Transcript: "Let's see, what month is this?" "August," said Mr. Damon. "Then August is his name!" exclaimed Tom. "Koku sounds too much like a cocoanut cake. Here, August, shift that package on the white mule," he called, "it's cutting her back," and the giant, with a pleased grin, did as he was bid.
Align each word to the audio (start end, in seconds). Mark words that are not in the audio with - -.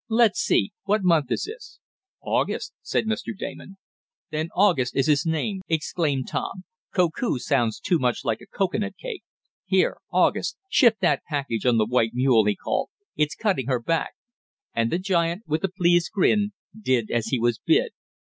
"Let's 0.09 0.39
see, 0.39 0.71
what 0.85 1.03
month 1.03 1.31
is 1.31 1.43
this?" 1.43 1.79
"August," 2.23 2.73
said 2.81 3.05
Mr. 3.05 3.37
Damon. 3.37 3.77
"Then 4.31 4.49
August 4.55 4.95
is 4.95 5.05
his 5.05 5.27
name!" 5.27 5.61
exclaimed 5.67 6.27
Tom. 6.27 6.63
"Koku 6.91 7.37
sounds 7.37 7.79
too 7.79 7.99
much 7.99 8.25
like 8.25 8.41
a 8.41 8.47
cocoanut 8.47 8.97
cake. 8.97 9.21
Here, 9.63 9.97
August, 10.11 10.57
shift 10.71 11.01
that 11.01 11.21
package 11.29 11.67
on 11.67 11.77
the 11.77 11.85
white 11.85 12.15
mule," 12.15 12.45
he 12.45 12.55
called, 12.55 12.89
"it's 13.15 13.35
cutting 13.35 13.67
her 13.67 13.79
back," 13.79 14.13
and 14.73 14.91
the 14.91 14.97
giant, 14.97 15.43
with 15.45 15.63
a 15.63 15.69
pleased 15.69 16.09
grin, 16.11 16.53
did 16.75 17.11
as 17.11 17.27
he 17.27 17.37
was 17.39 17.59
bid. 17.59 17.91